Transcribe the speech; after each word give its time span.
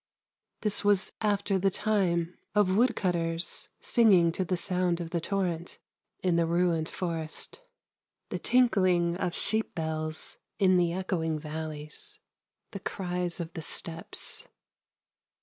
This 0.61 0.83
was 0.83 1.11
after 1.21 1.59
the 1.59 1.69
time 1.69 2.35
of 2.55 2.75
woodcutters 2.75 3.69
singing 3.79 4.31
to 4.31 4.43
the 4.43 4.57
sound 4.57 4.99
of 4.99 5.11
the 5.11 5.21
torrent 5.21 5.77
in 6.23 6.37
the 6.37 6.47
ruined 6.47 6.89
forest; 6.89 7.59
the 8.29 8.39
tinkling 8.39 9.15
of 9.17 9.35
sheep 9.35 9.75
bells 9.75 10.37
in 10.57 10.77
the 10.77 10.91
echoing 10.91 11.37
valleys; 11.37 12.17
the 12.71 12.79
cries 12.79 13.39
of 13.39 13.53
the 13.53 13.61
steppes. 13.61 14.47